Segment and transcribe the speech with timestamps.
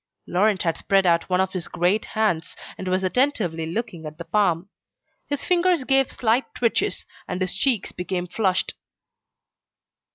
[0.25, 4.25] Laurent had spread out one of his great hands and was attentively looking at the
[4.25, 4.67] palm.
[5.27, 8.73] His fingers gave slight twitches, and his cheeks became flushed.